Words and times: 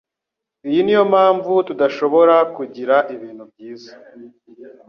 Iyi 0.67 0.79
niyo 0.83 1.03
mpamvu 1.11 1.51
tudashobora 1.67 2.35
kugira 2.55 2.95
ibintu 3.13 3.43
byiza. 3.51 3.91